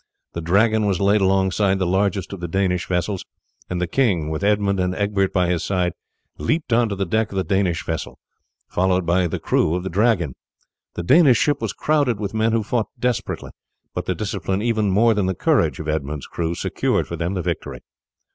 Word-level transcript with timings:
The 0.33 0.41
Dragon 0.41 0.87
was 0.87 0.99
laid 0.99 1.21
alongside 1.21 1.77
the 1.77 1.85
largest 1.85 2.33
of 2.33 2.39
the 2.39 2.47
Danish 2.47 2.87
vessels; 2.87 3.23
and 3.69 3.79
the 3.79 3.85
king, 3.85 4.31
with 4.31 4.43
Edmund 4.43 4.79
and 4.79 4.95
Egbert 4.95 5.31
by 5.31 5.47
his 5.47 5.63
side, 5.63 5.93
leapt 6.39 6.73
on 6.73 6.89
to 6.89 6.95
the 6.95 7.05
deck 7.05 7.31
of 7.31 7.35
the 7.35 7.43
Danish 7.43 7.85
vessel, 7.85 8.17
followed 8.67 9.05
by 9.05 9.27
the 9.27 9.37
crew 9.37 9.75
of 9.75 9.83
the 9.83 9.91
Dragon. 9.91 10.33
The 10.95 11.03
Danish 11.03 11.37
ship 11.37 11.61
was 11.61 11.71
crowded 11.71 12.19
with 12.19 12.33
men 12.33 12.51
who 12.51 12.63
fought 12.63 12.87
desperately, 12.99 13.51
but 13.93 14.05
the 14.07 14.15
discipline 14.15 14.63
even 14.63 14.89
more 14.89 15.13
than 15.13 15.27
the 15.27 15.35
courage 15.35 15.79
of 15.79 15.87
Edmund's 15.87 16.25
crew 16.25 16.55
secured 16.55 17.05
for 17.05 17.15
them 17.15 17.35
the 17.35 17.43
victory. 17.43 17.81